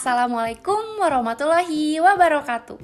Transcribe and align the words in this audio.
Assalamualaikum 0.00 0.96
warahmatullahi 0.96 2.00
wabarakatuh 2.00 2.80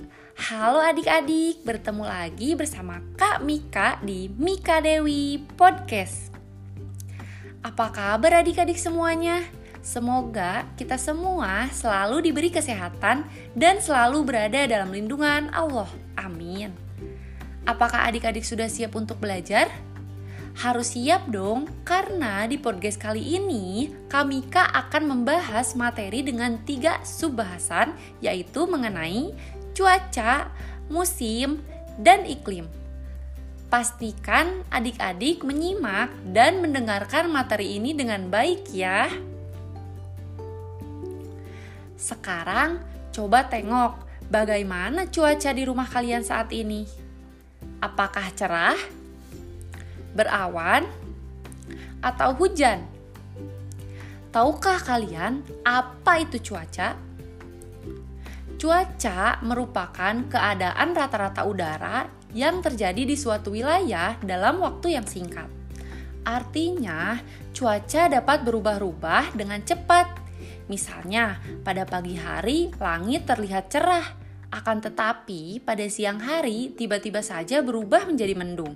Halo 0.53 0.85
adik-adik, 0.85 1.65
bertemu 1.65 2.05
lagi 2.05 2.53
bersama 2.53 3.01
Kak 3.17 3.41
Mika 3.41 3.97
di 4.05 4.29
Mika 4.29 4.85
Dewi 4.85 5.41
Podcast 5.57 6.29
Apa 7.65 7.89
kabar 7.89 8.45
adik-adik 8.45 8.77
semuanya? 8.77 9.41
Semoga 9.81 10.69
kita 10.77 11.01
semua 11.01 11.73
selalu 11.73 12.21
diberi 12.29 12.53
kesehatan 12.53 13.25
dan 13.57 13.81
selalu 13.81 14.21
berada 14.21 14.69
dalam 14.69 14.93
lindungan 14.93 15.49
Allah. 15.57 15.89
Amin. 16.21 16.77
Apakah 17.65 18.13
adik-adik 18.13 18.45
sudah 18.45 18.69
siap 18.69 18.93
untuk 18.93 19.17
belajar? 19.25 19.73
Harus 20.57 20.97
siap 20.97 21.29
dong, 21.29 21.69
karena 21.85 22.49
di 22.49 22.57
podcast 22.57 22.97
kali 22.97 23.37
ini 23.37 23.93
Kamika 24.09 24.65
akan 24.73 25.05
membahas 25.05 25.77
materi 25.77 26.25
dengan 26.25 26.57
tiga 26.65 27.05
subbahasan 27.05 27.93
yaitu 28.25 28.65
mengenai 28.65 29.37
cuaca, 29.77 30.49
musim, 30.89 31.61
dan 32.01 32.25
iklim. 32.25 32.65
Pastikan 33.69 34.65
adik-adik 34.73 35.45
menyimak 35.45 36.09
dan 36.33 36.65
mendengarkan 36.65 37.29
materi 37.29 37.77
ini 37.77 37.93
dengan 37.93 38.33
baik 38.33 38.73
ya. 38.73 39.13
Sekarang 42.01 42.81
coba 43.13 43.45
tengok 43.45 43.93
bagaimana 44.33 45.05
cuaca 45.13 45.53
di 45.53 45.69
rumah 45.69 45.85
kalian 45.85 46.25
saat 46.25 46.49
ini. 46.49 46.89
Apakah 47.85 48.33
cerah? 48.33 49.06
Berawan, 50.17 50.89
atau 52.01 52.33
hujan. 52.35 52.83
Tahukah 54.33 54.81
kalian 54.81 55.45
apa 55.65 56.25
itu 56.25 56.41
cuaca? 56.41 56.97
Cuaca 58.57 59.21
merupakan 59.45 60.15
keadaan 60.33 60.97
rata-rata 60.97 61.45
udara 61.45 62.09
yang 62.33 62.61
terjadi 62.65 63.05
di 63.05 63.17
suatu 63.17 63.53
wilayah 63.53 64.17
dalam 64.25 64.61
waktu 64.61 64.97
yang 64.97 65.05
singkat. 65.05 65.49
Artinya, 66.27 67.21
cuaca 67.55 68.09
dapat 68.11 68.43
berubah-ubah 68.43 69.37
dengan 69.37 69.63
cepat. 69.63 70.25
Misalnya, 70.67 71.39
pada 71.63 71.87
pagi 71.87 72.19
hari 72.19 72.75
langit 72.83 73.25
terlihat 73.25 73.71
cerah, 73.71 74.05
akan 74.51 74.83
tetapi 74.83 75.63
pada 75.63 75.87
siang 75.87 76.19
hari 76.19 76.75
tiba-tiba 76.75 77.23
saja 77.23 77.63
berubah 77.63 78.05
menjadi 78.11 78.35
mendung. 78.35 78.75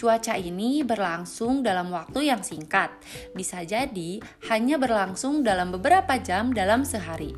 Cuaca 0.00 0.32
ini 0.32 0.80
berlangsung 0.80 1.60
dalam 1.60 1.92
waktu 1.92 2.32
yang 2.32 2.40
singkat, 2.40 2.88
bisa 3.36 3.60
jadi 3.68 4.16
hanya 4.48 4.80
berlangsung 4.80 5.44
dalam 5.44 5.76
beberapa 5.76 6.16
jam 6.16 6.56
dalam 6.56 6.88
sehari. 6.88 7.36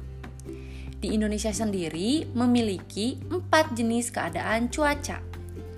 Di 1.02 1.10
Indonesia 1.10 1.50
sendiri 1.50 2.30
memiliki 2.30 3.18
empat 3.18 3.74
jenis 3.74 4.14
keadaan 4.14 4.70
cuaca. 4.70 5.18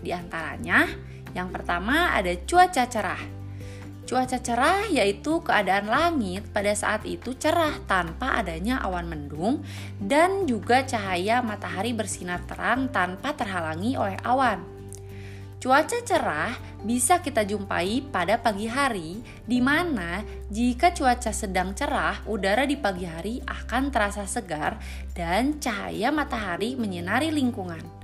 Di 0.05 0.13
antaranya, 0.13 0.85
yang 1.33 1.49
pertama 1.49 2.13
ada 2.13 2.37
cuaca 2.45 2.85
cerah. 2.85 3.25
Cuaca 4.05 4.37
cerah 4.37 4.85
yaitu 4.93 5.41
keadaan 5.41 5.89
langit 5.89 6.45
pada 6.53 6.77
saat 6.77 7.09
itu 7.09 7.33
cerah 7.41 7.81
tanpa 7.89 8.37
adanya 8.37 8.85
awan 8.85 9.09
mendung 9.09 9.65
dan 9.97 10.45
juga 10.45 10.85
cahaya 10.85 11.41
matahari 11.41 11.97
bersinar 11.97 12.45
terang 12.45 12.93
tanpa 12.93 13.33
terhalangi 13.33 13.97
oleh 13.97 14.21
awan. 14.21 14.74
Cuaca 15.65 15.97
cerah 16.05 16.53
bisa 16.85 17.25
kita 17.25 17.41
jumpai 17.41 18.05
pada 18.13 18.37
pagi 18.37 18.69
hari, 18.69 19.25
di 19.49 19.65
mana 19.65 20.21
jika 20.53 20.93
cuaca 20.93 21.33
sedang 21.33 21.73
cerah, 21.73 22.21
udara 22.29 22.69
di 22.69 22.77
pagi 22.77 23.09
hari 23.09 23.41
akan 23.41 23.89
terasa 23.89 24.29
segar 24.29 24.77
dan 25.17 25.57
cahaya 25.65 26.13
matahari 26.13 26.77
menyinari 26.77 27.33
lingkungan. 27.33 28.04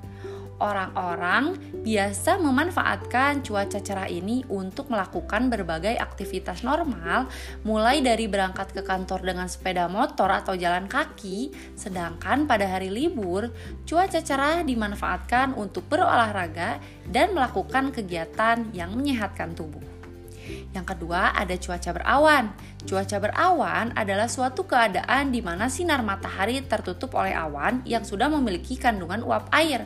Orang-orang 0.61 1.57
biasa 1.81 2.37
memanfaatkan 2.37 3.41
cuaca 3.41 3.81
cerah 3.81 4.13
ini 4.13 4.45
untuk 4.53 4.93
melakukan 4.93 5.49
berbagai 5.49 5.97
aktivitas 5.97 6.61
normal, 6.61 7.33
mulai 7.65 8.05
dari 8.05 8.29
berangkat 8.29 8.77
ke 8.77 8.85
kantor 8.85 9.25
dengan 9.25 9.49
sepeda 9.49 9.89
motor 9.89 10.29
atau 10.29 10.53
jalan 10.53 10.85
kaki, 10.85 11.49
sedangkan 11.73 12.45
pada 12.45 12.69
hari 12.69 12.93
libur, 12.93 13.49
cuaca 13.89 14.21
cerah 14.21 14.61
dimanfaatkan 14.61 15.57
untuk 15.57 15.89
berolahraga 15.89 16.77
dan 17.09 17.33
melakukan 17.33 17.89
kegiatan 17.89 18.69
yang 18.77 18.93
menyehatkan 18.93 19.57
tubuh. 19.57 20.00
Yang 20.71 20.87
kedua, 20.97 21.35
ada 21.35 21.55
cuaca 21.59 21.91
berawan. 21.91 22.45
Cuaca 22.87 23.17
berawan 23.21 23.93
adalah 23.93 24.31
suatu 24.31 24.65
keadaan 24.65 25.35
di 25.35 25.43
mana 25.43 25.67
sinar 25.67 26.01
matahari 26.01 26.63
tertutup 26.65 27.15
oleh 27.19 27.35
awan 27.35 27.83
yang 27.85 28.07
sudah 28.07 28.31
memiliki 28.31 28.79
kandungan 28.79 29.21
uap 29.27 29.51
air. 29.53 29.85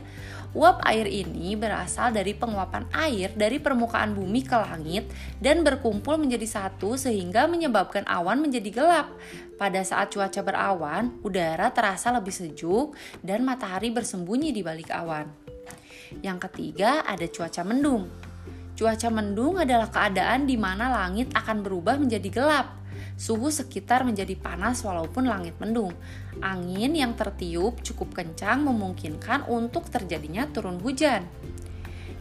Uap 0.55 0.87
air 0.87 1.11
ini 1.11 1.59
berasal 1.59 2.15
dari 2.15 2.31
penguapan 2.31 2.87
air 2.95 3.35
dari 3.35 3.59
permukaan 3.59 4.15
bumi 4.15 4.47
ke 4.47 4.55
langit 4.55 5.11
dan 5.43 5.67
berkumpul 5.67 6.15
menjadi 6.15 6.47
satu 6.47 6.95
sehingga 6.95 7.51
menyebabkan 7.51 8.07
awan 8.07 8.39
menjadi 8.39 8.71
gelap. 8.71 9.11
Pada 9.59 9.83
saat 9.83 10.15
cuaca 10.15 10.47
berawan, 10.47 11.19
udara 11.27 11.75
terasa 11.75 12.15
lebih 12.15 12.31
sejuk 12.31 12.95
dan 13.19 13.43
matahari 13.43 13.91
bersembunyi 13.91 14.55
di 14.55 14.63
balik 14.63 14.95
awan. 14.95 15.27
Yang 16.23 16.47
ketiga, 16.47 17.03
ada 17.03 17.27
cuaca 17.27 17.67
mendung. 17.67 18.07
Cuaca 18.75 19.09
mendung 19.11 19.63
adalah 19.63 19.87
keadaan 19.87 20.51
di 20.51 20.59
mana 20.59 20.91
langit 20.91 21.31
akan 21.31 21.63
berubah 21.63 21.95
menjadi 21.99 22.29
gelap 22.31 22.85
suhu 23.15 23.47
sekitar 23.51 24.03
menjadi 24.03 24.35
panas 24.35 24.83
walaupun 24.83 25.31
langit 25.31 25.55
mendung. 25.63 25.95
Angin 26.43 26.99
yang 26.99 27.15
tertiup 27.15 27.79
cukup 27.83 28.15
kencang 28.15 28.67
memungkinkan 28.67 29.47
untuk 29.47 29.87
terjadinya 29.87 30.51
turun 30.51 30.83
hujan. 30.83 31.27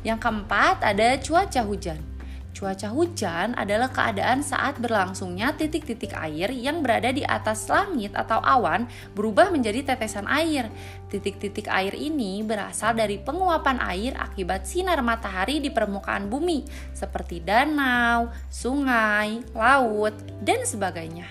Yang 0.06 0.19
keempat 0.22 0.86
ada 0.86 1.18
cuaca 1.18 1.62
hujan. 1.66 2.12
Cuaca 2.53 2.94
hujan 2.94 3.58
adalah 3.58 3.90
keadaan 3.90 4.46
saat 4.46 4.78
berlangsungnya 4.78 5.58
titik-titik 5.58 6.14
air 6.14 6.53
yang 6.53 6.86
berada 6.86 7.09
di 7.09 7.25
atas 7.25 7.66
langit 7.66 8.14
atau 8.14 8.38
awan 8.46 8.86
berubah 9.18 9.50
menjadi 9.50 9.81
tetesan 9.81 10.30
air. 10.30 10.69
Titik-titik 11.09 11.66
air 11.66 11.97
ini 11.97 12.46
berasal 12.46 12.94
dari 12.94 13.18
penguapan 13.18 13.81
air 13.81 14.13
akibat 14.22 14.69
sinar 14.69 15.02
matahari 15.02 15.66
di 15.66 15.74
permukaan 15.74 16.30
bumi, 16.30 16.62
seperti 16.94 17.42
danau, 17.42 18.30
sungai, 18.53 19.42
laut, 19.58 20.13
dan 20.46 20.62
sebagainya. 20.62 21.25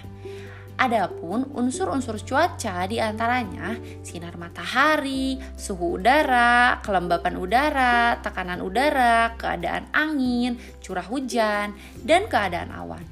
Adapun 0.82 1.47
unsur-unsur 1.54 2.19
cuaca 2.26 2.91
di 2.91 2.98
antaranya 2.98 3.78
sinar 4.03 4.34
matahari, 4.34 5.38
suhu 5.54 5.94
udara, 5.94 6.82
kelembapan 6.82 7.38
udara, 7.38 8.19
tekanan 8.19 8.59
udara, 8.59 9.38
keadaan 9.38 9.87
angin, 9.94 10.59
curah 10.82 11.06
hujan, 11.06 11.78
dan 12.03 12.26
keadaan 12.26 12.75
awan. 12.75 13.06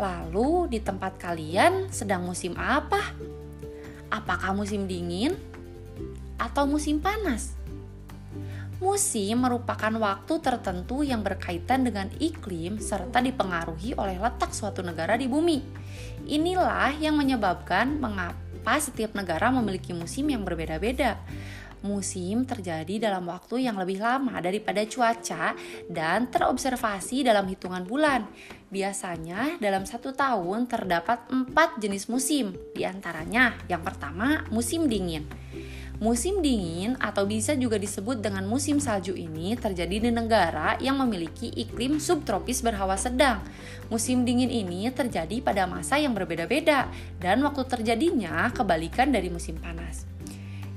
Lalu 0.00 0.72
di 0.72 0.80
tempat 0.80 1.20
kalian 1.20 1.92
sedang 1.92 2.24
musim 2.24 2.56
apa? 2.56 3.12
Apakah 4.08 4.56
musim 4.56 4.88
dingin 4.88 5.36
atau 6.40 6.64
musim 6.64 6.96
panas? 6.96 7.61
Musim 8.82 9.46
merupakan 9.46 9.94
waktu 9.94 10.42
tertentu 10.42 11.06
yang 11.06 11.22
berkaitan 11.22 11.86
dengan 11.86 12.10
iklim 12.18 12.82
serta 12.82 13.22
dipengaruhi 13.22 13.94
oleh 13.94 14.18
letak 14.18 14.50
suatu 14.50 14.82
negara 14.82 15.14
di 15.14 15.30
bumi. 15.30 15.62
Inilah 16.26 16.90
yang 16.98 17.14
menyebabkan 17.14 18.02
mengapa 18.02 18.74
setiap 18.82 19.14
negara 19.14 19.54
memiliki 19.54 19.94
musim 19.94 20.26
yang 20.34 20.42
berbeda-beda. 20.42 21.14
Musim 21.86 22.42
terjadi 22.42 23.06
dalam 23.06 23.22
waktu 23.30 23.70
yang 23.70 23.78
lebih 23.78 24.02
lama 24.02 24.42
daripada 24.42 24.82
cuaca 24.82 25.54
dan 25.86 26.26
terobservasi 26.26 27.22
dalam 27.22 27.46
hitungan 27.46 27.86
bulan. 27.86 28.26
Biasanya 28.66 29.62
dalam 29.62 29.86
satu 29.86 30.10
tahun 30.10 30.66
terdapat 30.66 31.30
empat 31.30 31.78
jenis 31.78 32.10
musim, 32.10 32.58
di 32.74 32.82
antaranya 32.82 33.54
yang 33.70 33.86
pertama 33.86 34.42
musim 34.50 34.90
dingin. 34.90 35.22
Musim 36.02 36.42
dingin 36.42 36.98
atau 36.98 37.22
bisa 37.30 37.54
juga 37.54 37.78
disebut 37.78 38.18
dengan 38.18 38.42
musim 38.42 38.82
salju 38.82 39.14
ini 39.14 39.54
terjadi 39.54 40.02
di 40.02 40.10
negara 40.10 40.74
yang 40.82 40.98
memiliki 40.98 41.46
iklim 41.54 42.02
subtropis 42.02 42.58
berhawa 42.58 42.98
sedang. 42.98 43.38
Musim 43.86 44.26
dingin 44.26 44.50
ini 44.50 44.90
terjadi 44.90 45.38
pada 45.38 45.62
masa 45.70 46.02
yang 46.02 46.10
berbeda-beda 46.10 46.90
dan 47.22 47.38
waktu 47.46 47.62
terjadinya 47.70 48.50
kebalikan 48.50 49.14
dari 49.14 49.30
musim 49.30 49.54
panas. 49.62 50.02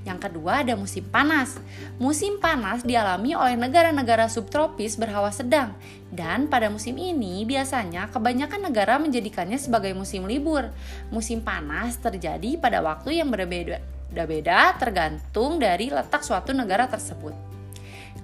Yang 0.06 0.30
kedua 0.30 0.62
ada 0.62 0.78
musim 0.78 1.02
panas. 1.10 1.58
Musim 1.98 2.38
panas 2.38 2.86
dialami 2.86 3.34
oleh 3.34 3.58
negara-negara 3.58 4.30
subtropis 4.30 4.94
berhawa 4.94 5.34
sedang 5.34 5.74
dan 6.14 6.46
pada 6.46 6.70
musim 6.70 7.02
ini 7.02 7.50
biasanya 7.50 8.14
kebanyakan 8.14 8.70
negara 8.70 9.02
menjadikannya 9.02 9.58
sebagai 9.58 9.98
musim 9.98 10.30
libur. 10.30 10.70
Musim 11.10 11.42
panas 11.42 11.98
terjadi 11.98 12.62
pada 12.62 12.86
waktu 12.86 13.26
yang 13.26 13.34
berbeda 13.34 13.95
Beda-beda 14.10 14.76
tergantung 14.78 15.58
dari 15.58 15.90
letak 15.92 16.22
suatu 16.22 16.54
negara 16.56 16.88
tersebut. 16.88 17.34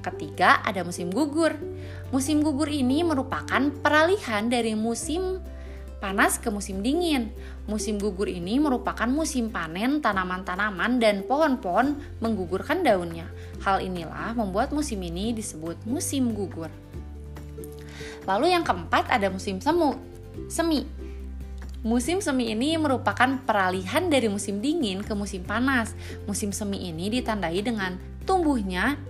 Ketiga, 0.01 0.65
ada 0.65 0.81
musim 0.81 1.13
gugur. 1.13 1.53
Musim 2.09 2.41
gugur 2.41 2.67
ini 2.67 3.05
merupakan 3.05 3.69
peralihan 3.85 4.49
dari 4.49 4.73
musim 4.73 5.37
panas 6.01 6.41
ke 6.41 6.49
musim 6.49 6.81
dingin. 6.81 7.29
Musim 7.69 8.01
gugur 8.01 8.25
ini 8.25 8.57
merupakan 8.57 9.05
musim 9.05 9.53
panen 9.53 10.01
tanaman-tanaman 10.01 10.97
dan 10.97 11.21
pohon-pohon 11.21 12.17
menggugurkan 12.17 12.81
daunnya. 12.81 13.29
Hal 13.61 13.85
inilah 13.85 14.33
membuat 14.33 14.73
musim 14.73 14.97
ini 15.05 15.37
disebut 15.37 15.77
musim 15.85 16.33
gugur. 16.33 16.73
Lalu 18.25 18.57
yang 18.57 18.65
keempat 18.65 19.05
ada 19.13 19.29
musim 19.29 19.61
semu, 19.61 19.93
semi. 20.49 21.00
Musim 21.81 22.21
semi 22.21 22.53
ini 22.53 22.77
merupakan 22.77 23.41
peralihan 23.41 24.05
dari 24.05 24.29
musim 24.29 24.61
dingin 24.61 25.01
ke 25.01 25.17
musim 25.17 25.41
panas. 25.41 25.97
Musim 26.29 26.53
semi 26.53 26.77
ini 26.85 27.09
ditandai 27.09 27.57
dengan 27.65 27.97
tumbuhnya 28.21 29.01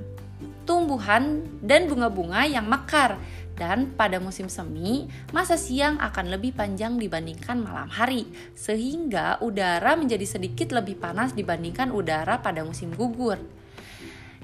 tumbuhan 0.64 1.44
dan 1.60 1.92
bunga-bunga 1.92 2.48
yang 2.48 2.64
mekar 2.64 3.20
dan 3.60 3.92
pada 3.94 4.18
musim 4.18 4.48
semi, 4.48 5.06
masa 5.36 5.60
siang 5.60 6.00
akan 6.00 6.32
lebih 6.34 6.56
panjang 6.56 6.98
dibandingkan 6.98 7.62
malam 7.62 7.92
hari, 7.92 8.26
sehingga 8.58 9.38
udara 9.44 9.94
menjadi 10.00 10.24
sedikit 10.24 10.74
lebih 10.74 10.98
panas 10.98 11.36
dibandingkan 11.36 11.92
udara 11.92 12.42
pada 12.42 12.64
musim 12.64 12.90
gugur. 12.96 13.38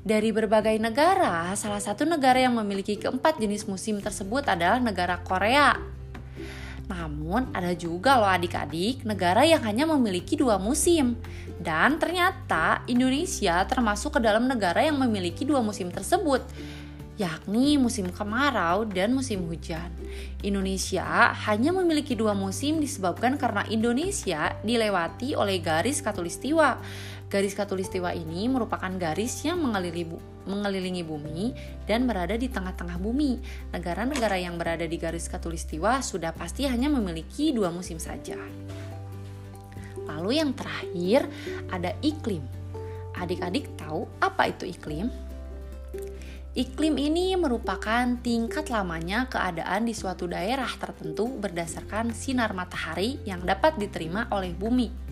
Dari 0.03 0.29
berbagai 0.29 0.77
negara, 0.77 1.50
salah 1.57 1.81
satu 1.81 2.06
negara 2.06 2.39
yang 2.44 2.56
memiliki 2.59 3.00
keempat 3.00 3.41
jenis 3.41 3.65
musim 3.65 4.03
tersebut 4.03 4.45
adalah 4.45 4.77
negara 4.77 5.19
Korea. 5.24 5.96
Namun, 6.88 7.51
ada 7.51 7.75
juga 7.75 8.16
loh 8.16 8.31
adik-adik 8.31 9.04
negara 9.04 9.44
yang 9.44 9.60
hanya 9.68 9.84
memiliki 9.84 10.39
dua 10.39 10.56
musim. 10.56 11.19
Dan 11.60 12.00
ternyata 12.00 12.81
Indonesia 12.88 13.68
termasuk 13.68 14.16
ke 14.16 14.19
dalam 14.24 14.48
negara 14.48 14.80
yang 14.80 14.95
memiliki 14.95 15.44
dua 15.44 15.60
musim 15.60 15.92
tersebut, 15.92 16.39
yakni 17.19 17.75
musim 17.75 18.07
kemarau 18.07 18.88
dan 18.88 19.12
musim 19.12 19.44
hujan. 19.50 19.89
Indonesia 20.45 21.34
hanya 21.50 21.74
memiliki 21.74 22.13
dua 22.13 22.38
musim 22.38 22.78
disebabkan 22.78 23.36
karena 23.36 23.66
Indonesia 23.68 24.54
dilewati 24.62 25.34
oleh 25.34 25.57
garis 25.60 26.00
katulistiwa. 26.00 26.78
Garis 27.27 27.59
katulistiwa 27.59 28.15
ini 28.15 28.47
merupakan 28.47 28.88
garis 28.95 29.44
yang 29.44 29.59
mengelilingi, 29.59 31.03
bumi 31.03 31.51
dan 31.83 32.07
berada 32.07 32.39
di 32.39 32.47
tengah-tengah 32.47 32.95
bumi. 33.03 33.44
Negara-negara 33.75 34.39
yang 34.39 34.56
berada 34.56 34.88
di 34.88 34.95
garis 34.95 35.27
katulistiwa 35.27 36.00
sudah 36.00 36.31
pasti 36.31 36.63
hanya 36.71 36.88
memiliki 36.88 37.51
dua 37.51 37.68
musim 37.68 38.00
saja. 38.00 38.39
Lalu 40.07 40.39
yang 40.39 40.56
terakhir 40.56 41.27
ada 41.68 41.91
iklim. 42.00 42.47
Adik-adik 43.19 43.75
tahu 43.75 44.07
apa 44.24 44.47
itu 44.47 44.63
iklim? 44.63 45.12
Iklim 46.56 46.95
ini 46.95 47.35
merupakan 47.35 48.18
tingkat 48.24 48.71
lamanya 48.71 49.27
keadaan 49.27 49.83
di 49.83 49.94
suatu 49.94 50.25
daerah 50.31 50.71
tertentu 50.79 51.27
berdasarkan 51.27 52.15
sinar 52.15 52.56
matahari 52.56 53.19
yang 53.27 53.44
dapat 53.44 53.75
diterima 53.75 54.31
oleh 54.31 54.56
bumi. 54.56 55.06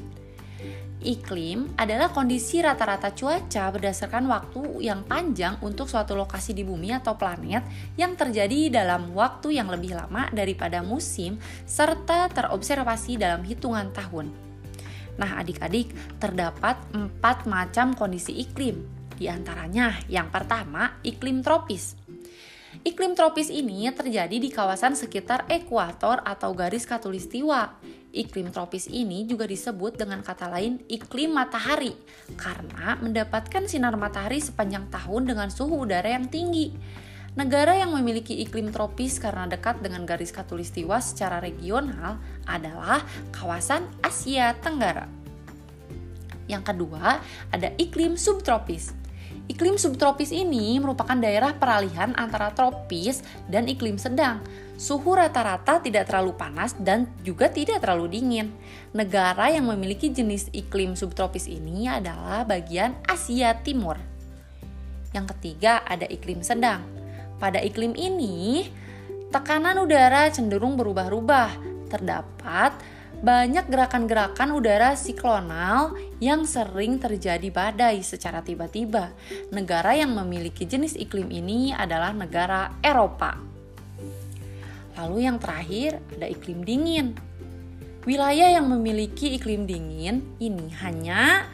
Iklim 1.05 1.77
adalah 1.77 2.09
kondisi 2.09 2.65
rata-rata 2.65 3.13
cuaca 3.13 3.69
berdasarkan 3.69 4.25
waktu 4.25 4.81
yang 4.81 5.05
panjang 5.05 5.61
untuk 5.61 5.85
suatu 5.85 6.17
lokasi 6.17 6.57
di 6.57 6.65
bumi 6.65 6.89
atau 6.89 7.13
planet 7.13 7.61
yang 7.93 8.17
terjadi 8.17 8.73
dalam 8.73 9.13
waktu 9.13 9.53
yang 9.53 9.69
lebih 9.69 9.93
lama 9.93 10.25
daripada 10.33 10.81
musim 10.81 11.37
serta 11.69 12.25
terobservasi 12.33 13.21
dalam 13.21 13.45
hitungan 13.45 13.93
tahun. 13.93 14.33
Nah, 15.21 15.37
adik-adik, 15.39 15.93
terdapat 16.17 16.81
empat 16.91 17.45
macam 17.45 17.93
kondisi 17.93 18.35
iklim, 18.41 18.83
di 19.15 19.29
antaranya, 19.31 19.95
yang 20.11 20.27
pertama, 20.27 20.99
iklim 21.05 21.39
tropis. 21.39 21.95
Iklim 22.83 23.15
tropis 23.15 23.47
ini 23.47 23.87
terjadi 23.95 24.35
di 24.35 24.51
kawasan 24.51 24.99
sekitar 24.99 25.47
ekuator 25.47 26.19
atau 26.27 26.51
garis 26.51 26.83
katulistiwa. 26.83 27.79
Iklim 28.15 28.47
tropis 28.56 28.88
ini 28.88 29.27
juga 29.27 29.44
disebut 29.44 30.00
dengan 30.00 30.23
kata 30.23 30.47
lain 30.47 30.79
iklim 30.88 31.35
matahari 31.35 31.91
karena 32.39 32.95
mendapatkan 33.03 33.67
sinar 33.67 34.00
matahari 34.00 34.39
sepanjang 34.39 34.88
tahun 34.88 35.35
dengan 35.35 35.51
suhu 35.51 35.83
udara 35.83 36.15
yang 36.15 36.31
tinggi. 36.31 36.71
Negara 37.35 37.75
yang 37.75 37.91
memiliki 37.91 38.39
iklim 38.39 38.71
tropis 38.71 39.19
karena 39.19 39.51
dekat 39.51 39.83
dengan 39.83 40.07
garis 40.07 40.31
katulistiwa 40.31 41.03
secara 41.03 41.44
regional 41.44 42.23
adalah 42.47 43.03
kawasan 43.35 43.83
Asia 44.00 44.56
Tenggara. 44.63 45.12
Yang 46.47 46.71
kedua, 46.71 47.19
ada 47.51 47.75
iklim 47.75 48.15
subtropis. 48.15 48.95
Iklim 49.45 49.77
subtropis 49.77 50.33
ini 50.33 50.81
merupakan 50.81 51.13
daerah 51.13 51.53
peralihan 51.53 52.18
antara 52.18 52.50
tropis 52.50 53.21
dan 53.45 53.69
iklim 53.69 54.01
sedang. 54.01 54.42
Suhu 54.75 55.13
rata-rata 55.13 55.77
tidak 55.80 56.09
terlalu 56.09 56.33
panas 56.33 56.74
dan 56.81 57.06
juga 57.21 57.47
tidak 57.53 57.86
terlalu 57.86 58.18
dingin. 58.18 58.50
Negara 58.89 59.53
yang 59.53 59.69
memiliki 59.69 60.09
jenis 60.09 60.50
iklim 60.50 60.97
subtropis 60.97 61.45
ini 61.45 61.86
adalah 61.86 62.42
bagian 62.42 62.97
Asia 63.06 63.53
Timur. 63.62 64.01
Yang 65.13 65.38
ketiga 65.38 65.86
ada 65.86 66.09
iklim 66.09 66.41
sedang. 66.41 66.81
Pada 67.38 67.62
iklim 67.62 67.94
ini, 67.94 68.68
tekanan 69.30 69.77
udara 69.77 70.27
cenderung 70.33 70.74
berubah-ubah. 70.74 71.77
Terdapat 71.86 72.74
banyak 73.25 73.66
gerakan-gerakan 73.74 74.54
udara 74.54 74.94
siklonal 74.94 75.98
yang 76.22 76.45
sering 76.45 77.01
terjadi 77.01 77.50
badai 77.50 78.06
secara 78.06 78.45
tiba-tiba. 78.45 79.18
Negara 79.50 79.98
yang 79.98 80.13
memiliki 80.13 80.69
jenis 80.69 80.94
iklim 80.94 81.33
ini 81.33 81.74
adalah 81.74 82.13
negara 82.13 82.77
Eropa. 82.86 83.33
Lalu 85.01 85.25
yang 85.25 85.42
terakhir 85.42 85.98
ada 86.13 86.30
iklim 86.30 86.62
dingin. 86.62 87.18
Wilayah 88.06 88.62
yang 88.62 88.69
memiliki 88.69 89.33
iklim 89.33 89.66
dingin 89.66 90.22
ini 90.38 90.69
hanya 90.86 91.50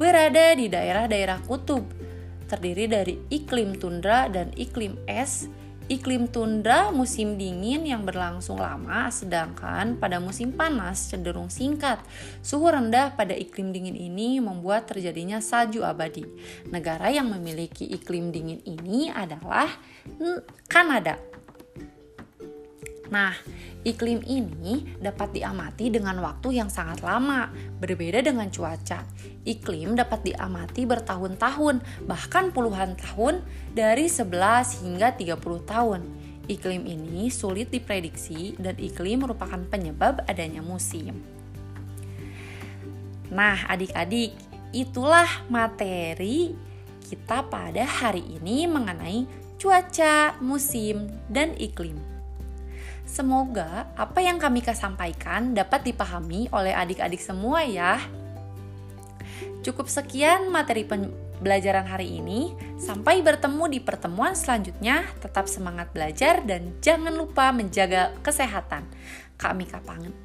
berada 0.00 0.56
di 0.56 0.72
daerah-daerah 0.72 1.44
kutub, 1.44 1.84
terdiri 2.48 2.88
dari 2.88 3.20
iklim 3.28 3.76
tundra 3.76 4.32
dan 4.32 4.48
iklim 4.56 4.96
es 5.04 5.52
Iklim 5.84 6.32
tundra 6.32 6.88
musim 6.88 7.36
dingin 7.36 7.84
yang 7.84 8.08
berlangsung 8.08 8.56
lama, 8.56 9.12
sedangkan 9.12 10.00
pada 10.00 10.16
musim 10.16 10.48
panas 10.48 11.12
cenderung 11.12 11.52
singkat. 11.52 12.00
Suhu 12.40 12.72
rendah 12.72 13.12
pada 13.12 13.36
iklim 13.36 13.68
dingin 13.68 13.92
ini 13.92 14.40
membuat 14.40 14.88
terjadinya 14.88 15.44
salju 15.44 15.84
abadi. 15.84 16.24
Negara 16.72 17.12
yang 17.12 17.28
memiliki 17.28 17.84
iklim 17.84 18.32
dingin 18.32 18.64
ini 18.64 19.12
adalah 19.12 19.68
Kanada. 20.72 21.33
Nah, 23.12 23.36
iklim 23.84 24.24
ini 24.24 24.96
dapat 24.96 25.36
diamati 25.36 25.92
dengan 25.92 26.16
waktu 26.24 26.56
yang 26.56 26.72
sangat 26.72 27.04
lama, 27.04 27.52
berbeda 27.76 28.24
dengan 28.24 28.48
cuaca. 28.48 29.04
Iklim 29.44 29.92
dapat 29.92 30.24
diamati 30.24 30.88
bertahun-tahun, 30.88 31.84
bahkan 32.08 32.48
puluhan 32.48 32.96
tahun 32.96 33.44
dari 33.76 34.08
11 34.08 34.80
hingga 34.80 35.12
30 35.20 35.36
tahun. 35.68 36.00
Iklim 36.48 36.84
ini 36.84 37.28
sulit 37.28 37.72
diprediksi 37.72 38.56
dan 38.56 38.76
iklim 38.76 39.24
merupakan 39.24 39.60
penyebab 39.68 40.24
adanya 40.28 40.60
musim. 40.64 41.20
Nah, 43.32 43.56
adik-adik, 43.68 44.36
itulah 44.72 45.28
materi 45.48 46.52
kita 47.04 47.44
pada 47.48 47.84
hari 47.84 48.24
ini 48.40 48.64
mengenai 48.68 49.28
cuaca, 49.60 50.36
musim, 50.40 51.08
dan 51.28 51.56
iklim. 51.56 52.13
Semoga 53.04 53.92
apa 53.94 54.24
yang 54.24 54.40
kami 54.40 54.64
sampaikan 54.64 55.52
dapat 55.52 55.84
dipahami 55.84 56.48
oleh 56.50 56.72
adik-adik 56.72 57.20
semua 57.20 57.62
ya. 57.62 58.00
Cukup 59.64 59.88
sekian 59.88 60.48
materi 60.52 60.84
pembelajaran 60.84 61.84
hari 61.88 62.20
ini. 62.20 62.52
Sampai 62.80 63.20
bertemu 63.20 63.64
di 63.68 63.80
pertemuan 63.80 64.36
selanjutnya. 64.36 65.04
Tetap 65.20 65.48
semangat 65.48 65.92
belajar 65.92 66.44
dan 66.44 66.76
jangan 66.80 67.12
lupa 67.16 67.52
menjaga 67.52 68.12
kesehatan. 68.24 68.88
Kami 69.36 69.64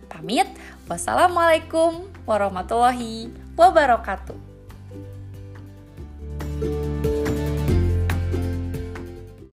pamit. 0.07 0.47
Wassalamualaikum 0.87 2.07
warahmatullahi 2.27 3.31
wabarakatuh. 3.55 4.48